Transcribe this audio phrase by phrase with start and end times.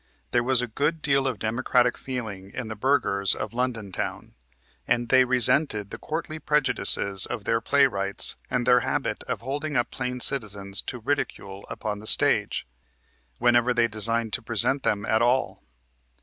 [0.31, 4.33] There was a good deal of democratic feeling in the burghers of London town,
[4.87, 9.91] and they resented the courtly prejudices of their playwrights and their habit of holding up
[9.91, 12.65] plain citizens to ridicule upon the stage,
[13.37, 15.61] whenever they deigned to present them at all.